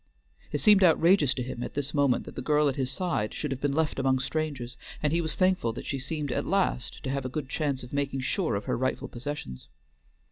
It 0.51 0.57
seemed 0.57 0.83
outrageous 0.83 1.35
to 1.35 1.43
him 1.43 1.61
at 1.61 1.75
this 1.75 1.93
moment 1.93 2.25
that 2.25 2.33
the 2.33 2.41
girl 2.41 2.67
at 2.67 2.75
his 2.75 2.89
side 2.89 3.35
should 3.35 3.51
have 3.51 3.61
been 3.61 3.75
left 3.75 3.99
among 3.99 4.17
strangers, 4.17 4.75
and 5.03 5.13
he 5.13 5.21
was 5.21 5.35
thankful 5.35 5.73
that 5.73 5.85
she 5.85 5.99
seemed 5.99 6.31
at 6.31 6.43
last 6.47 7.03
to 7.03 7.11
have 7.11 7.23
a 7.23 7.29
good 7.29 7.47
chance 7.49 7.83
of 7.83 7.93
making 7.93 8.21
sure 8.21 8.55
of 8.55 8.65
her 8.65 8.75
rightful 8.75 9.09
possessions. 9.09 9.67